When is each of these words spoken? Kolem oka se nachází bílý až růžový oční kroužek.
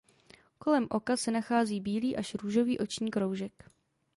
Kolem 0.59 0.87
oka 0.89 1.17
se 1.17 1.31
nachází 1.31 1.81
bílý 1.81 2.17
až 2.17 2.35
růžový 2.35 2.79
oční 2.79 3.11
kroužek. 3.11 3.65